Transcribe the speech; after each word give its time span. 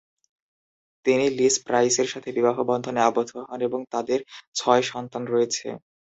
তিনি 1.05 1.25
লিস 1.37 1.55
প্রাইসের 1.65 2.07
সাথে 2.07 2.29
বিবাহ 2.37 2.57
বন্ধনে 2.69 2.99
আবদ্ধ 3.01 3.31
হন 3.41 3.59
এবং 3.67 3.79
তাদের 3.93 4.19
ছয় 4.55 4.83
সন্তান 4.91 5.23
রয়েছে। 5.27 5.67